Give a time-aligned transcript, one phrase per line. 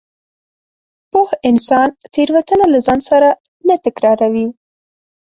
[1.11, 3.29] پوه انسان تېروتنه له ځان سره
[3.67, 4.47] نه تکراروي.